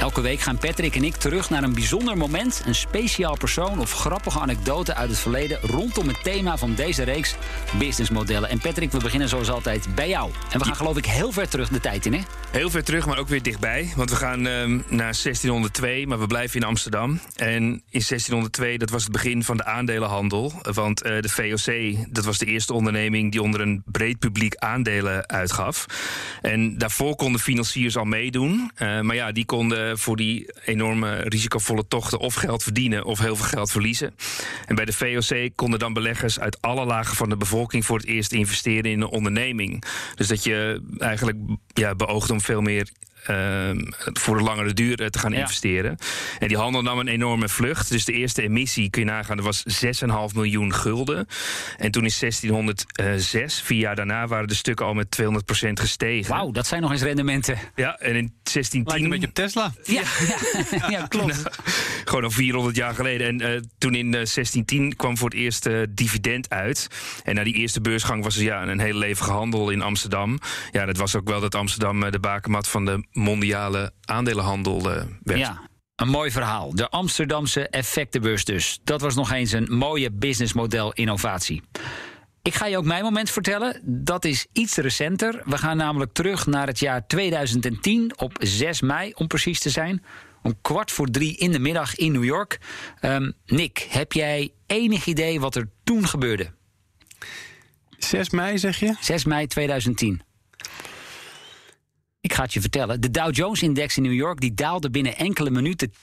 [0.05, 3.91] Elke week gaan Patrick en ik terug naar een bijzonder moment, een speciaal persoon of
[3.91, 7.35] grappige anekdote uit het verleden rondom het thema van deze reeks
[7.79, 8.49] businessmodellen.
[8.49, 10.31] En Patrick, we beginnen zoals altijd bij jou.
[10.51, 12.19] En we gaan geloof ik heel ver terug de tijd in, hè?
[12.51, 13.93] Heel ver terug, maar ook weer dichtbij.
[13.95, 17.19] Want we gaan ehm, naar 1602, maar we blijven in Amsterdam.
[17.35, 20.53] En in 1602, dat was het begin van de aandelenhandel.
[20.61, 25.29] Want eh, de VOC, dat was de eerste onderneming die onder een breed publiek aandelen
[25.29, 25.85] uitgaf.
[26.41, 28.71] En daarvoor konden financiers al meedoen.
[28.75, 33.35] Eh, maar ja, die konden voor die enorme risicovolle tochten of geld verdienen of heel
[33.35, 34.15] veel geld verliezen.
[34.65, 38.07] En bij de VOC konden dan beleggers uit alle lagen van de bevolking voor het
[38.07, 39.83] eerst investeren in een onderneming.
[40.15, 41.37] Dus dat je eigenlijk
[41.73, 42.89] ja, beoogt om veel meer
[44.13, 45.97] voor de langere duur eh, te gaan investeren.
[46.39, 47.89] En die handel nam een enorme vlucht.
[47.89, 51.27] Dus de eerste emissie, kun je nagaan, dat was 6,5 miljoen gulden.
[51.77, 55.25] En toen in 1606, vier jaar daarna, waren de stukken al met 200%
[55.73, 56.31] gestegen.
[56.31, 57.57] Wauw, dat zijn nog eens rendementen.
[57.75, 58.83] Ja, en in 1610...
[58.85, 59.73] Lijkt een beetje op Tesla.
[59.83, 60.03] Ja,
[60.71, 61.43] ja, ja klopt.
[62.05, 63.27] gewoon al 400 jaar geleden.
[63.27, 66.87] En uh, toen in 1610 eh, kwam voor het eerst uh, dividend uit.
[67.23, 70.39] En na die eerste beursgang was er ja, een hele levige handel in Amsterdam.
[70.71, 75.39] Ja, dat was ook wel dat Amsterdam de bakermat van de mondiale aandelenhandel uh, werd.
[75.39, 75.61] Ja.
[75.95, 76.75] Een mooi verhaal.
[76.75, 78.79] De Amsterdamse effectenbeurs dus.
[78.83, 81.61] Dat was nog eens een mooie businessmodel innovatie.
[82.41, 83.81] Ik ga je ook mijn moment vertellen.
[83.83, 85.41] Dat is iets recenter.
[85.45, 90.03] We gaan namelijk terug naar het jaar 2010 op 6 mei om precies te zijn.
[90.41, 92.59] Om kwart voor drie in de middag in New York.
[93.01, 96.51] Um, Nick, heb jij enig idee wat er toen gebeurde?
[97.97, 98.95] 6 mei zeg je?
[98.99, 100.21] 6 mei 2010.
[102.25, 103.01] Ik ga het je vertellen.
[103.01, 105.93] De Dow Jones-index in New York die daalde binnen enkele minuten 10%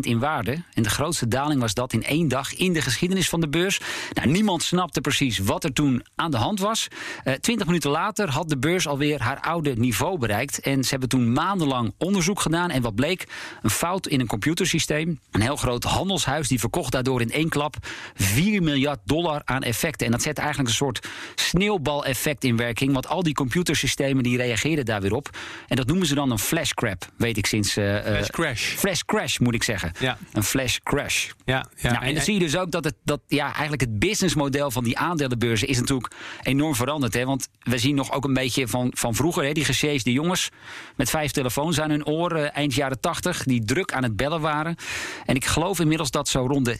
[0.00, 0.62] in waarde.
[0.74, 3.80] En de grootste daling was dat in één dag in de geschiedenis van de beurs.
[4.12, 6.88] Nou, niemand snapte precies wat er toen aan de hand was.
[7.24, 10.60] Uh, Twintig minuten later had de beurs alweer haar oude niveau bereikt.
[10.60, 12.70] En ze hebben toen maandenlang onderzoek gedaan.
[12.70, 13.26] En wat bleek?
[13.62, 15.20] Een fout in een computersysteem.
[15.30, 17.76] Een heel groot handelshuis die verkocht daardoor in één klap
[18.14, 20.06] 4 miljard dollar aan effecten.
[20.06, 22.92] En dat zet eigenlijk een soort sneeuwbaleffect in werking.
[22.92, 25.30] Want al die computersystemen die reageerden daar weer op.
[25.68, 27.76] En dat noemen ze dan een flash crap, weet ik sinds.
[27.76, 28.74] Uh, flash crash.
[28.74, 29.92] Flash crash moet ik zeggen.
[29.98, 30.18] Ja.
[30.32, 31.30] Een flash crash.
[31.44, 31.92] Ja, ja.
[31.92, 34.84] Nou, en dan zie je dus ook dat, het, dat ja, eigenlijk het businessmodel van
[34.84, 37.14] die aandelenbeurzen is natuurlijk enorm veranderd.
[37.14, 37.24] Hè?
[37.24, 40.48] Want we zien nog ook een beetje van, van vroeger, hè, die gesjeesde jongens
[40.96, 44.76] met vijf telefoons aan hun oren eind jaren tachtig, die druk aan het bellen waren.
[45.24, 46.76] En ik geloof inmiddels dat zo rond de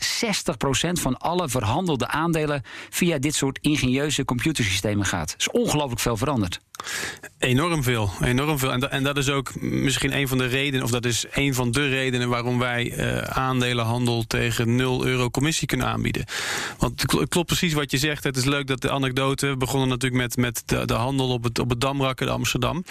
[0.98, 5.30] 60% van alle verhandelde aandelen via dit soort ingenieuze computersystemen gaat.
[5.30, 6.60] Dat is ongelooflijk veel veranderd.
[7.38, 8.72] Enorm veel, enorm veel.
[8.72, 11.54] En, dat, en dat is ook misschien een van de redenen, of dat is een
[11.54, 16.24] van de redenen waarom wij uh, aandelenhandel tegen 0 euro commissie kunnen aanbieden.
[16.78, 18.24] Want het klopt precies wat je zegt.
[18.24, 19.56] Het is leuk dat de anekdote.
[19.56, 22.84] Begonnen natuurlijk met, met de, de handel op het, op het Damrak in Amsterdam.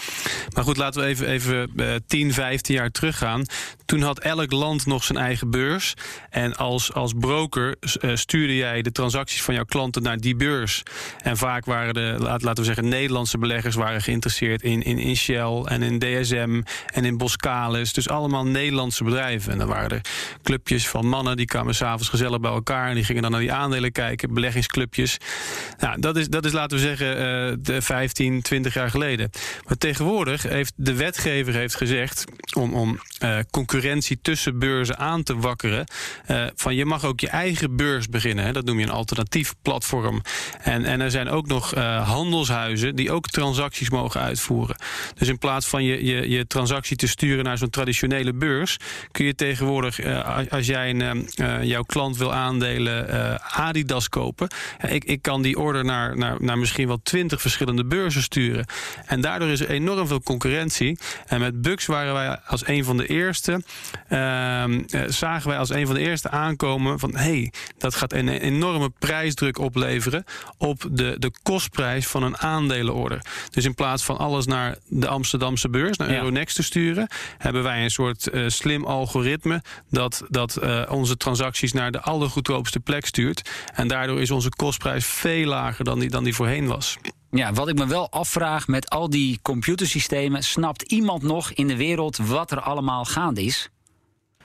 [0.54, 3.44] Maar goed, laten we even, even uh, 10, 15 jaar teruggaan.
[3.84, 5.94] Toen had elk land nog zijn eigen beurs.
[6.30, 10.82] En als, als broker uh, stuurde jij de transacties van jouw klanten naar die beurs.
[11.18, 15.62] En vaak waren de, laten we zeggen, Nederlandse beleggers waren geïnteresseerd in, in, in Shell
[15.64, 17.92] en in DSM en in Boskalis.
[17.92, 19.52] Dus allemaal Nederlandse bedrijven.
[19.52, 20.00] En dan waren er
[20.42, 22.88] clubjes van mannen die kwamen s'avonds gezellig bij elkaar.
[22.88, 25.18] En die gingen dan naar die aandelen kijken, beleggingsclubjes.
[25.78, 29.30] Nou, dat is, dat is laten we zeggen, uh, de 15, 20 jaar geleden.
[29.66, 32.24] Maar tegenwoordig heeft de wetgever heeft gezegd
[32.56, 35.86] om, om uh, concurrentie tussen beurzen aan te wakkeren.
[36.30, 38.44] Uh, van je mag ook je eigen beurs beginnen.
[38.44, 38.52] Hè.
[38.52, 40.22] Dat noem je een alternatief platform.
[40.60, 44.76] En, en er zijn ook nog handelshuizen die ook transacties mogen uitvoeren.
[45.14, 48.76] Dus in plaats van je, je, je transactie te sturen naar zo'n traditionele beurs,
[49.10, 54.48] kun je tegenwoordig, uh, als jij een, uh, jouw klant wil aandelen uh, Adidas kopen,
[54.88, 58.66] ik, ik kan die order naar, naar, naar misschien wel twintig verschillende beurzen sturen.
[59.06, 60.98] En daardoor is er enorm veel concurrentie.
[61.26, 63.62] En met Bux waren wij als een van de eerste,
[64.08, 68.28] ehm, zagen wij als een van de eerste aankomen van hé, hey, dat gaat een
[68.28, 70.24] enorme prijsdruk opleveren
[70.58, 73.20] op de, de kostprijs van een aandelenorder.
[73.52, 77.82] Dus in plaats van alles naar de Amsterdamse beurs, naar Euronext te sturen, hebben wij
[77.82, 83.50] een soort uh, slim algoritme dat, dat uh, onze transacties naar de allergoedkoopste plek stuurt.
[83.74, 86.96] En daardoor is onze kostprijs veel lager dan die, dan die voorheen was.
[87.30, 91.76] Ja, wat ik me wel afvraag met al die computersystemen, snapt iemand nog in de
[91.76, 93.68] wereld wat er allemaal gaande is?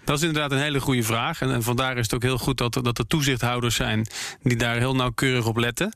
[0.07, 1.41] Dat is inderdaad een hele goede vraag.
[1.41, 4.07] En, en vandaar is het ook heel goed dat, dat er toezichthouders zijn
[4.41, 5.93] die daar heel nauwkeurig op letten.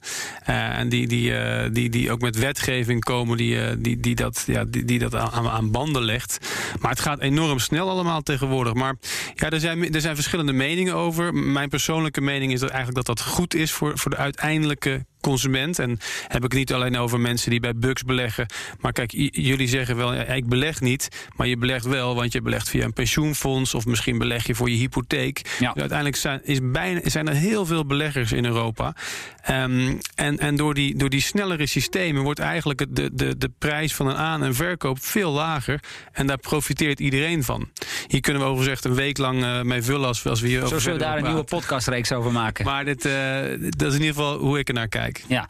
[0.49, 4.15] Uh, en die, die, uh, die, die ook met wetgeving komen die, uh, die, die
[4.15, 6.37] dat, ja, die, die dat aan, aan, banden legt.
[6.79, 8.73] Maar het gaat enorm snel allemaal tegenwoordig.
[8.73, 8.95] Maar
[9.35, 11.33] ja, er zijn, er zijn verschillende meningen over.
[11.33, 15.79] Mijn persoonlijke mening is dat eigenlijk dat dat goed is voor, voor de uiteindelijke consument.
[15.79, 15.89] En
[16.27, 18.45] heb ik het niet alleen over mensen die bij Bucks beleggen.
[18.79, 21.07] Maar kijk, jullie zeggen wel, ja, ik beleg niet.
[21.35, 23.73] Maar je belegt wel, want je belegt via een pensioenfonds.
[23.73, 25.41] Of misschien beleg je voor je hypotheek.
[25.59, 25.71] Ja.
[25.71, 28.95] Dus uiteindelijk zijn, is bijna, zijn er heel veel beleggers in Europa.
[29.41, 33.95] Ehm, en en door, die, door die snellere systemen wordt eigenlijk de, de, de prijs
[33.95, 35.79] van een aan- en verkoop veel lager.
[36.11, 37.69] En daar profiteert iedereen van.
[38.07, 40.59] Hier kunnen we overigens echt een week lang eh, mee vullen als, als we hier
[40.59, 42.65] Zo over zullen we daar een nieuwe podcastreeks over maken.
[42.65, 43.13] Maar dit, eh,
[43.59, 45.10] dat is in ieder geval hoe ik er naar kijk.
[45.27, 45.49] Ja.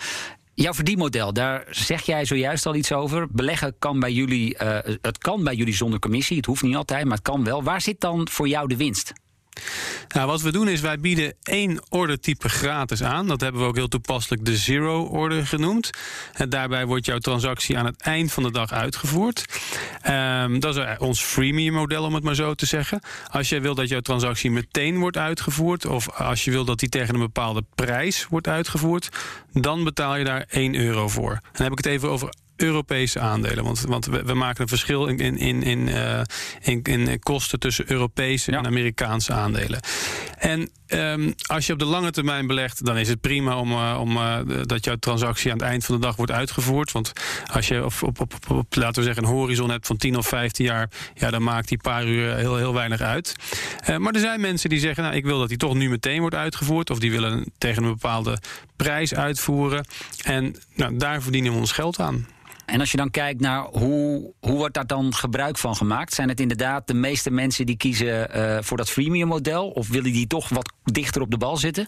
[0.53, 3.27] Jouw verdienmodel, daar zeg jij zojuist al iets over.
[3.31, 6.37] Beleggen kan bij jullie, eh, het kan bij jullie zonder commissie.
[6.37, 7.63] Het hoeft niet altijd, maar het kan wel.
[7.63, 9.13] Waar zit dan voor jou de winst?
[10.13, 13.27] Nou, wat we doen is wij bieden één ordertype gratis aan.
[13.27, 15.89] Dat hebben we ook heel toepasselijk de zero order genoemd.
[16.33, 19.45] En daarbij wordt jouw transactie aan het eind van de dag uitgevoerd.
[20.01, 23.01] Ehm, dat is ons freemium model om het maar zo te zeggen.
[23.29, 25.85] Als jij wil dat jouw transactie meteen wordt uitgevoerd...
[25.85, 29.09] of als je wil dat die tegen een bepaalde prijs wordt uitgevoerd...
[29.53, 31.39] dan betaal je daar 1 euro voor.
[31.51, 32.29] Dan heb ik het even over
[32.61, 33.63] Europese aandelen.
[33.63, 36.21] Want, want we, we maken een verschil in, in, in, in, eh,
[36.61, 38.57] in, in kosten tussen Europese Ja.
[38.57, 39.79] en Amerikaanse aandelen.
[40.37, 43.97] En ehm, als je op de lange termijn belegt, dan is het prima om, eh,
[43.99, 46.91] om eh, dat jouw transactie aan het eind van de dag wordt uitgevoerd.
[46.91, 47.11] Want
[47.53, 50.27] als je op, op, op, op, laten we zeggen, een horizon hebt van 10 of
[50.27, 53.35] 15 jaar, ja, dan maakt die paar uur heel, heel weinig uit.
[53.97, 56.35] Maar er zijn mensen die zeggen, nou, ik wil dat die toch nu meteen wordt
[56.35, 56.89] uitgevoerd.
[56.89, 58.37] Of die willen tegen een bepaalde
[58.75, 59.85] prijs uitvoeren.
[60.23, 62.27] En nou, daar verdienen we ons geld aan.
[62.71, 66.13] En als je dan kijkt naar hoe, hoe wordt daar dan gebruik van gemaakt?
[66.13, 69.69] Zijn het inderdaad de meeste mensen die kiezen eh, voor dat freemium model?
[69.69, 71.87] Of willen die toch wat dichter op de bal zitten?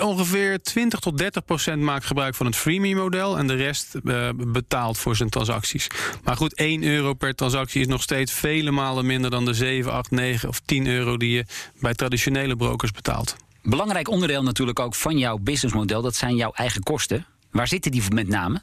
[0.00, 4.28] Ongeveer 20 tot 30 procent maakt gebruik van het freemium model en de rest eh,
[4.36, 5.86] betaalt voor zijn transacties.
[6.24, 9.92] Maar goed, 1 euro per transactie is nog steeds vele malen minder dan de 7,
[9.92, 11.44] 8, 9 of 10 euro die je
[11.80, 13.36] bij traditionele brokers betaalt.
[13.62, 17.26] Belangrijk onderdeel natuurlijk ook van jouw businessmodel, dat zijn jouw eigen kosten.
[17.50, 18.62] Waar zitten die met name?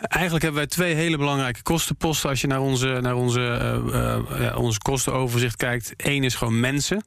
[0.00, 4.40] Eigenlijk hebben wij twee hele belangrijke kostenposten als je naar onze, naar onze, eh, eh,
[4.40, 5.92] ja, onze kostenoverzicht kijkt.
[5.96, 7.04] Eén is gewoon mensen.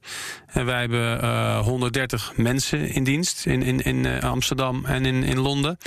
[0.47, 5.23] En wij hebben eh, 130 mensen in dienst in, in, in eh, Amsterdam en in,
[5.23, 5.77] in Londen.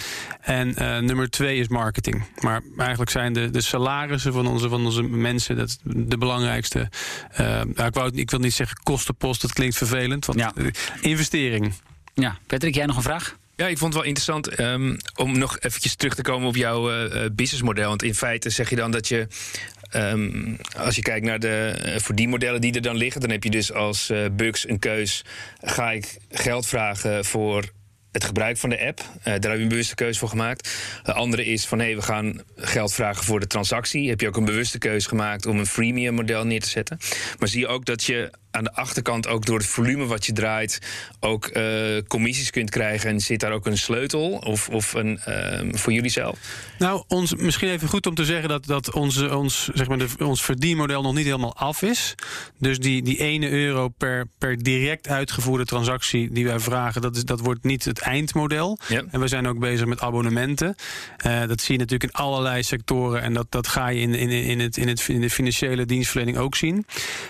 [0.40, 2.22] En eh, nummer twee is marketing.
[2.40, 6.88] Maar eigenlijk zijn de, de salarissen van onze, van onze mensen dat de belangrijkste.
[7.30, 10.26] eh, nou, ik, wou, ik wil niet zeggen kostenpost, dat klinkt vervelend.
[10.26, 10.52] Want Ja.
[10.56, 10.66] eh,
[11.00, 11.72] investering.
[12.14, 13.36] Ja, Patrick, jij nog een vraag?
[13.56, 16.90] Ja, ik vond het wel interessant ehm, om nog eventjes terug te komen op jouw
[16.90, 17.88] eh, businessmodel.
[17.88, 19.26] Want in feite zeg je dan dat je,
[19.90, 23.50] ehm, als je kijkt naar de eh, verdienmodellen die er dan liggen, dan heb je
[23.50, 25.24] dus als eh Bugs een keus.
[25.62, 27.64] Ga ik geld vragen voor
[28.12, 29.02] het gebruik van de app?
[29.22, 30.70] Daar heb je een bewuste keuze voor gemaakt.
[31.02, 34.08] De andere is van hé, hey, we gaan geld vragen voor de transactie.
[34.08, 36.98] Heb je ook een bewuste keuze gemaakt om een freemium model neer te zetten.
[37.38, 40.32] Maar zie je ook dat je aan de achterkant ook door het volume wat je
[40.32, 40.78] draait
[41.20, 41.64] ook eh,
[42.08, 46.10] commissies kunt krijgen en zit daar ook een sleutel of, of een ehm, voor jullie
[46.10, 46.38] zelf?
[46.78, 50.08] Nou, ons, misschien even goed om te zeggen dat, dat onze, ons, zeg maar de,
[50.18, 52.14] ons verdienmodel nog niet helemaal af is.
[52.58, 57.24] Dus die, die 1 euro per, per direct uitgevoerde transactie die wij vragen, dat, is,
[57.24, 58.78] dat wordt niet het eindmodel.
[59.10, 60.74] En we zijn ook bezig met abonnementen.
[61.16, 63.22] Eh, dat zie je natuurlijk in allerlei sectoren.
[63.22, 66.38] En dat, dat ga je in, in, in, het, in, het, in de financiële dienstverlening
[66.38, 66.86] ook zien.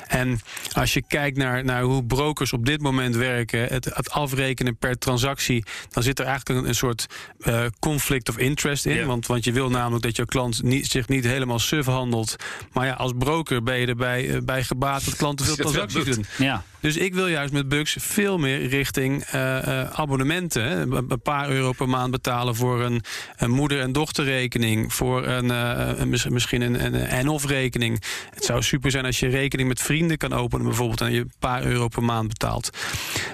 [0.06, 0.40] En
[0.72, 4.98] als je kijkt naar, naar hoe brokers op dit moment werken, het, het afrekenen per
[4.98, 7.06] transactie, dan zit er eigenlijk een, een soort
[7.40, 8.96] eh, conflict of interest in.
[8.96, 9.06] Ja.
[9.06, 12.36] Want, want je wil namelijk dat je klant niet, zich niet helemaal suf handelt.
[12.72, 16.26] Maar ja, als broker ben je erbij eh, bij gebaat dat klanten veel transacties doen.
[16.38, 16.64] Ja.
[16.84, 20.92] Dus ik wil juist met Bucks veel meer richting eh, eh, abonnementen.
[21.08, 23.02] Een paar euro per maand betalen voor een,
[23.36, 24.92] een moeder- en dochterrekening.
[24.94, 28.02] Voor een, eh, misschien een, een en-of rekening.
[28.34, 31.00] Het zou super zijn als je rekening met vrienden kan openen bijvoorbeeld.
[31.00, 32.70] En je een paar euro per maand betaalt.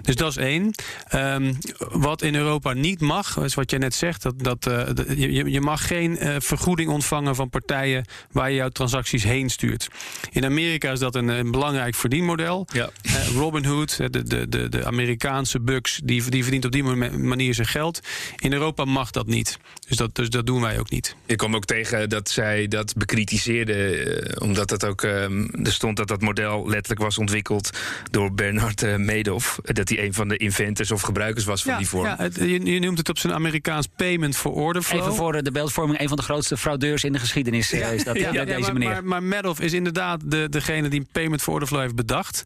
[0.03, 0.75] Dus dat is één.
[1.09, 4.23] Ehm, wat in Europa niet mag, is wat jij net zegt.
[4.23, 8.69] Dat, dat, dat- je, je- je mag geen vergoeding ontvangen van partijen waar je jouw
[8.69, 9.89] transacties heen stuurt.
[10.31, 12.67] In Amerika is dat een, een belangrijk verdienmodel.
[12.73, 12.89] Ja.
[13.41, 17.67] Robinhood, eh, de, de, de, de Amerikaanse Bucks, die, die verdient op die manier zijn
[17.67, 18.01] geld.
[18.39, 19.59] In Europa mag dat niet.
[19.89, 21.17] Dus dat, dus dat doen wij ook niet.
[21.27, 25.97] Ik kwam ook tegen dat zij dat bekritiseerden, eh, omdat het ook ehm, er stond
[25.97, 27.71] dat dat model letterlijk was ontwikkeld
[28.11, 31.89] door Bernard eh, Madoff, dat hij een van de inventors of gebruikers was van die
[31.89, 32.07] vorm.
[32.07, 35.01] ja het- je, je noemt het op zijn Amerikaans payment for order flow.
[35.01, 38.05] Even voor eh, de beeldvorming, een van de grootste fraudeurs in de geschiedenis eh, is
[38.05, 38.89] dat, hè, Ja, ja, deze maar, meneer.
[38.91, 42.45] Maar, maar Madoff is inderdaad de, degene die Payment for Order Flow heeft bedacht.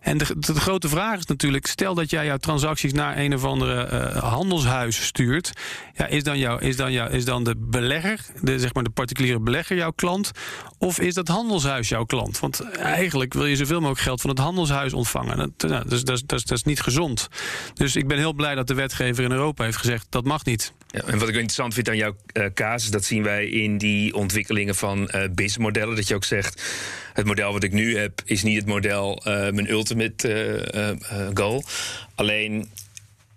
[0.00, 3.44] En de, de, grote vraag is natuurlijk: stel dat jij jouw transacties naar een of
[3.44, 5.52] andere uh, handelshuis stuurt.
[5.94, 8.90] Ja, is, dan jouw, is, dan jouw, is dan de belegger, de, zeg maar de
[8.90, 10.30] particuliere belegger, jouw klant?
[10.78, 12.38] Of is dat handelshuis jouw klant?
[12.38, 15.36] Want eigenlijk wil je zoveel mogelijk geld van het handelshuis ontvangen.
[15.56, 17.28] Dat, nou, dus, dat, dat, is niet gezond.
[17.74, 20.72] Dus ik ben heel blij dat de wetgever in Europa heeft gezegd dat mag niet.
[20.86, 24.14] Ja, en wat ik interessant vind aan jouw uh, casus, dat zien wij in die
[24.14, 25.96] ontwikkelingen van uh, businessmodellen.
[25.96, 26.62] Dat je ook zegt,
[27.14, 31.64] het model wat ik nu heb is niet het model, uh, mijn ultimate goal.
[32.14, 32.68] Alleen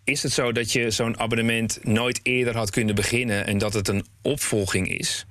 [0.03, 3.87] is het zo dat je zo'n abonnement nooit eerder had kunnen beginnen en dat het
[3.87, 5.25] een opvolging is?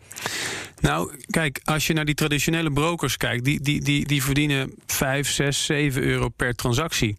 [0.80, 5.30] Nou, kijk, als je naar die traditionele brokers kijkt, die, die, die, die verdienen 5,
[5.30, 7.16] 6, 7 euro per transactie.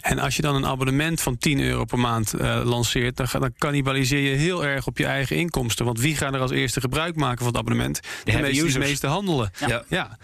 [0.00, 3.52] En als je dan een abonnement van 10 euro per maand uh, lanceert, dan, dan
[3.58, 5.84] cannibaliseer je heel erg op je eigen inkomsten.
[5.84, 8.00] Want wie gaat er als eerste gebruik maken van het abonnement?
[8.24, 9.50] De, de meeste, die meeste handelen.
[9.66, 9.84] Ja.
[9.88, 10.18] ja.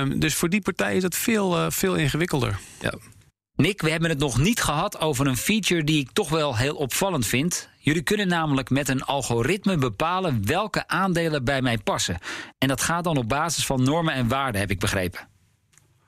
[0.00, 2.58] Um, dus voor die partij is dat veel, uh, veel ingewikkelder.
[2.80, 2.94] Ja.
[3.56, 6.74] Nick, we hebben het nog niet gehad over een feature die ik toch wel heel
[6.74, 7.68] opvallend vind.
[7.84, 12.18] Jullie kunnen namelijk met een algoritme bepalen welke aandelen bij mij passen.
[12.58, 15.31] En dat gaat dan op basis van normen en waarden, heb ik begrepen.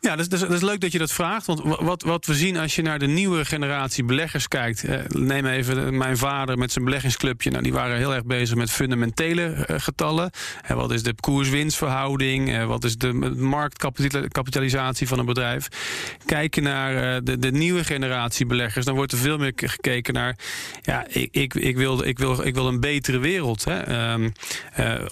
[0.04, 1.46] Ja, dat is, dat is, leuk dat je dat vraagt.
[1.46, 4.84] Want wat, wat we zien als je naar de nieuwe generatie beleggers kijkt.
[4.84, 7.50] Eh, neem even mijn vader met zijn beleggingsclubje.
[7.50, 10.30] Nou, die waren heel erg bezig met fundamentele eh, getallen.
[10.62, 12.52] En wat is de koers-winstverhouding?
[12.52, 15.68] Eh, wat is de marktkapitalisatie van een bedrijf?
[16.26, 18.84] Kijken naar eh, de, de nieuwe generatie beleggers.
[18.84, 20.38] Dan wordt er veel meer gekeken naar.
[20.82, 23.64] Ja, ik, ik, ik, wil, ik, wil, ik wil een betere wereld.
[23.64, 24.12] Hè.
[24.12, 24.32] Um,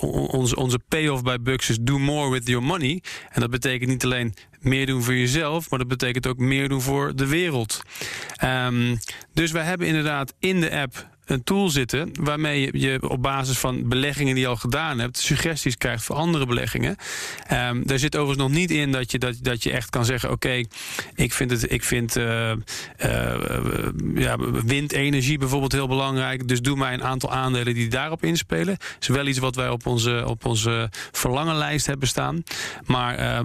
[0.00, 3.02] onze, onze payoff bij Bucks is do more with your money.
[3.30, 6.80] En dat betekent niet alleen meer doen voor jezelf, maar dat betekent ook meer doen
[6.80, 7.82] voor de wereld.
[8.44, 8.98] Um,
[9.32, 13.88] dus wij hebben inderdaad in de app een tool zitten waarmee je op basis van
[13.88, 16.96] beleggingen die je al gedaan hebt, suggesties krijgt voor andere beleggingen.
[17.52, 20.30] Um, daar zit overigens nog niet in dat je, dat, dat je echt kan zeggen:
[20.30, 20.62] Oké,
[21.14, 22.56] ik vind, het, ik vind uh, uh,
[24.14, 26.48] ja, windenergie bijvoorbeeld heel belangrijk.
[26.48, 28.76] Dus doe mij een aantal aandelen die daarop inspelen.
[28.78, 32.42] Dat is wel iets wat wij op onze, op onze verlangenlijst hebben staan.
[32.86, 33.40] Maar uh,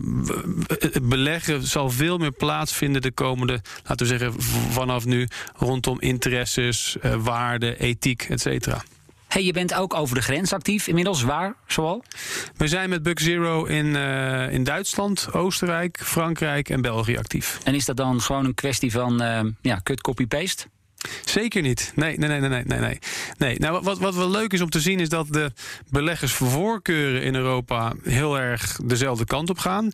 [1.01, 7.66] beleggen zal veel meer plaatsvinden de komende, laten we zeggen, vanaf nu rondom interesses, waarden
[7.77, 8.83] ethiek, et cetera.
[9.27, 11.21] Hey, je bent ook over de grens actief inmiddels.
[11.21, 12.03] Waar, zoal?
[12.55, 17.59] We zijn met Buck Zero in, uh, in Duitsland, Oostenrijk, Frankrijk en België actief.
[17.63, 20.65] En is dat dan gewoon een kwestie van uh, ja, cut, copy-paste?
[21.25, 21.91] Zeker niet.
[21.95, 22.99] Nee, nee, nee, nee, nee, nee.
[23.37, 23.59] nee.
[23.59, 25.51] Nou, wat, wat wel leuk is om te zien, is dat de
[25.89, 29.91] beleggersvoorkeuren in Europa heel erg dezelfde kant op gaan.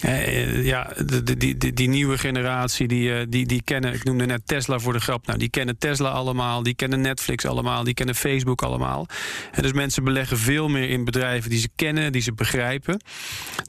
[0.00, 4.26] Eh, ja, de, die, die, die nieuwe generatie, die, eh, die, die kennen, ik noemde
[4.26, 5.26] net Tesla voor de grap.
[5.26, 9.06] Nou, die kennen Tesla allemaal, die kennen Netflix allemaal, die kennen Facebook allemaal.
[9.52, 13.00] En dus mensen beleggen veel meer in bedrijven die ze kennen, die ze begrijpen.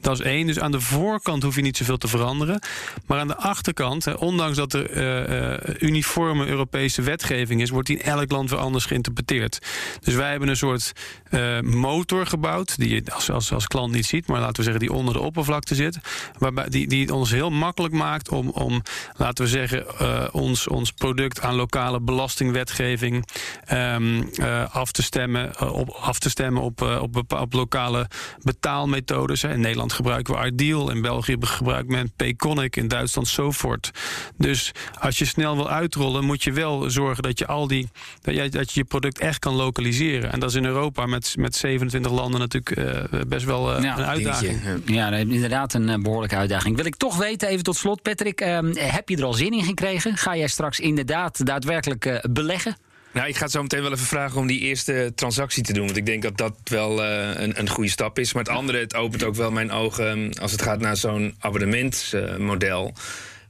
[0.00, 0.46] Dat is één.
[0.46, 2.60] Dus aan de voorkant hoef je niet zoveel te veranderen.
[3.06, 6.67] Maar aan de achterkant, ondanks dat er uh, uh, uniforme Europese
[7.02, 9.58] wetgeving is, wordt die in elk land weer anders geïnterpreteerd.
[10.00, 10.92] Dus wij hebben een soort
[11.30, 14.80] uh, motor gebouwd, die je als, als, als klant niet ziet, maar laten we zeggen
[14.80, 15.98] die onder de oppervlakte zit.
[16.38, 18.82] Waarbij die, die het ons heel makkelijk maakt om, om
[19.16, 23.28] laten we zeggen, uh, ons, ons product aan lokale belastingwetgeving
[23.72, 28.08] um, uh, af te stemmen, op, af te stemmen op, op, op lokale
[28.42, 29.44] betaalmethodes.
[29.44, 33.90] In Nederland gebruiken we Ideal, in België gebruikt men Payconic, in Duitsland Sofort.
[34.36, 37.88] Dus als je snel wil uitrollen, moet je wel zorgen dat je al die
[38.20, 40.32] dat je, dat je, je product echt kan lokaliseren.
[40.32, 43.98] En dat is in Europa met, met 27 landen natuurlijk uh, best wel uh, ja,
[43.98, 44.60] een uitdaging.
[44.84, 46.76] Ja, inderdaad een uh, behoorlijke uitdaging.
[46.76, 49.64] Wil ik toch weten, even tot slot, Patrick, ehm, heb je er al zin in
[49.64, 50.16] gekregen?
[50.16, 52.76] Ga jij straks inderdaad daadwerkelijk beleggen?
[53.12, 55.84] Nou, ik ga het zo meteen wel even vragen om die eerste transactie te doen.
[55.84, 58.32] Want ik denk dat dat wel een, een goede stap is.
[58.32, 61.34] Maar het andere, het opent ook wel mijn ogen ehm, als het gaat naar zo'n
[61.38, 62.94] abonnementsmodel.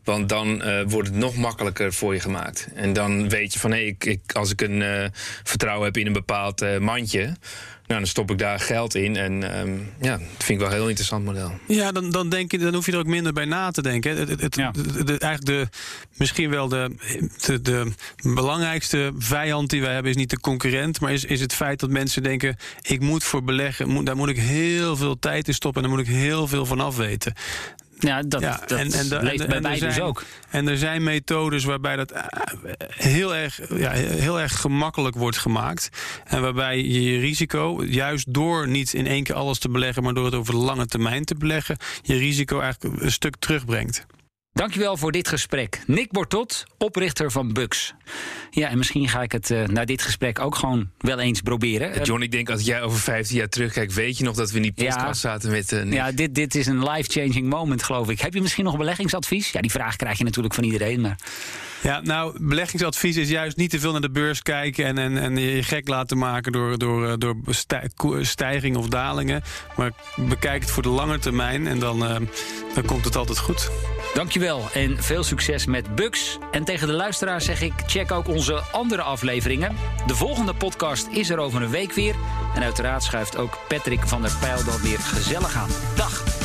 [0.08, 2.68] Want dan uh, wordt het nog makkelijker voor je gemaakt.
[2.74, 5.04] En dan weet je van hé, hey, ik, ik, als ik een uh,
[5.42, 7.36] vertrouwen heb in een bepaald uh, mandje.
[7.86, 9.16] Nou, dan stop ik daar geld in.
[9.16, 11.52] En um, ja, dat vind ik wel een heel interessant model.
[11.66, 14.16] Ja, dan, dan, denk je, dan hoef je er ook minder bij na te denken.
[14.16, 14.70] Het, het, ja.
[14.70, 15.68] de, eigenlijk de,
[16.16, 16.90] misschien wel de,
[17.44, 17.92] de, de,
[18.22, 20.10] belangrijkste vijand die wij hebben...
[20.10, 22.56] is niet de concurrent, maar is, is het feit dat mensen denken...
[22.80, 25.82] ik moet voor beleggen, moet, daar moet ik heel veel tijd in stoppen...
[25.82, 27.34] en daar moet ik heel veel van afweten.
[27.98, 30.24] Ja, dat, ja, dat en, en, leeft bij mij dus ook.
[30.50, 32.22] En er zijn methodes waarbij dat eh,
[32.88, 35.88] heel erg, ja, heel erg gemakkelijk wordt gemaakt.
[36.24, 40.02] En waarbij je je risico, juist door niet in één keer alles te beleggen...
[40.02, 41.76] maar door het over de lange termijn te beleggen...
[42.02, 44.06] je risico eigenlijk een stuk terugbrengt.
[44.58, 45.80] Dankjewel voor dit gesprek.
[45.86, 47.94] Nick Bortot, oprichter van Bux.
[48.50, 52.02] Ja, en misschien ga ik het uh, na dit gesprek ook gewoon wel eens proberen.
[52.02, 54.62] John, ik denk als jij over 15 jaar terugkijkt, weet je nog dat we in
[54.62, 55.72] die podcast ja, zaten met.
[55.72, 58.20] Uh, ja, dit, dit is een life-changing moment, geloof ik.
[58.20, 59.50] Heb je misschien nog beleggingsadvies?
[59.50, 61.00] Ja, die vraag krijg je natuurlijk van iedereen.
[61.00, 61.18] Maar...
[61.82, 65.36] Ja, nou, beleggingsadvies is juist niet te veel naar de beurs kijken en, en, en
[65.36, 67.36] je gek laten maken door, door, eh, door
[68.20, 69.42] stijgingen of dalingen.
[69.76, 72.16] Maar bekijk het voor de lange termijn en dan, uh,
[72.74, 73.70] dan komt het altijd goed.
[74.56, 76.38] En veel succes met Bugs.
[76.50, 79.76] En tegen de luisteraar zeg ik, check ook onze andere afleveringen.
[80.06, 82.14] De volgende podcast is er over een week weer.
[82.54, 85.70] En uiteraard schuift ook Patrick van der Pijl dan weer gezellig aan.
[85.96, 86.37] Dag!